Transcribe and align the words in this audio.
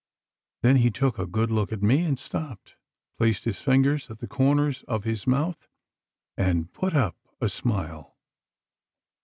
Then 0.63 0.77
he 0.77 0.89
took 0.89 1.19
a 1.19 1.27
good 1.27 1.51
look 1.51 1.71
at 1.71 1.83
me 1.83 2.03
and 2.05 2.17
stopped, 2.17 2.75
placed 3.19 3.45
his 3.45 3.61
fingers 3.61 4.09
at 4.09 4.17
the 4.17 4.27
corners 4.27 4.81
of 4.87 5.03
his 5.03 5.27
mouth 5.27 5.67
and 6.35 6.73
'put 6.73 6.95
up' 6.95 7.29
a 7.39 7.47
smile. 7.49 8.17